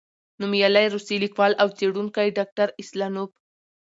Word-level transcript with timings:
نومیالی 0.39 0.85
روسی 0.93 1.15
لیکوال 1.23 1.51
او 1.61 1.67
څېړونکی، 1.77 2.27
ډاکټر 2.37 2.67
اسلانوف، 2.83 3.31